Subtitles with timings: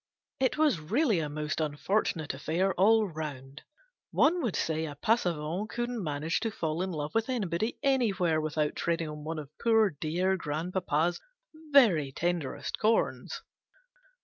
[0.39, 2.25] It was really a most unfor GENERAL PASSAVANT^S WILL.
[2.25, 3.61] 315 tunate affair all round:
[4.09, 8.75] one would say a Passavant couldn't manage to fall in love with anybody anywhere without
[8.75, 11.19] treading on one of poor dear grandpapa's
[11.71, 13.43] very tenderest corns.